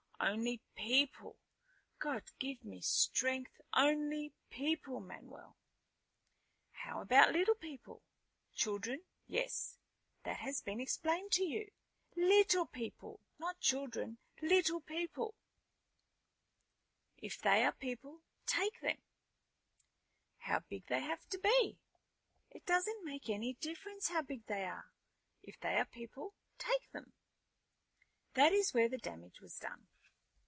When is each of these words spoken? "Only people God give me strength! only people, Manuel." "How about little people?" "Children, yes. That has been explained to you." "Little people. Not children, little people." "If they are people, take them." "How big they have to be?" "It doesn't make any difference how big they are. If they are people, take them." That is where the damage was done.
"Only 0.23 0.61
people 0.75 1.39
God 1.97 2.29
give 2.37 2.63
me 2.63 2.79
strength! 2.81 3.59
only 3.73 4.33
people, 4.51 4.99
Manuel." 4.99 5.57
"How 6.69 7.01
about 7.01 7.31
little 7.31 7.55
people?" 7.55 8.03
"Children, 8.53 9.01
yes. 9.25 9.79
That 10.21 10.37
has 10.37 10.61
been 10.61 10.79
explained 10.79 11.31
to 11.31 11.43
you." 11.43 11.71
"Little 12.15 12.67
people. 12.67 13.19
Not 13.39 13.61
children, 13.61 14.19
little 14.43 14.79
people." 14.79 15.33
"If 17.17 17.39
they 17.41 17.65
are 17.65 17.71
people, 17.73 18.21
take 18.45 18.79
them." 18.81 19.01
"How 20.37 20.59
big 20.59 20.85
they 20.85 20.99
have 21.01 21.27
to 21.29 21.39
be?" 21.39 21.79
"It 22.51 22.67
doesn't 22.67 23.03
make 23.03 23.27
any 23.27 23.53
difference 23.55 24.09
how 24.09 24.21
big 24.21 24.45
they 24.45 24.65
are. 24.65 24.91
If 25.41 25.59
they 25.59 25.77
are 25.77 25.85
people, 25.85 26.35
take 26.59 26.91
them." 26.91 27.13
That 28.35 28.53
is 28.53 28.71
where 28.71 28.87
the 28.87 28.99
damage 28.99 29.41
was 29.41 29.57
done. 29.57 29.87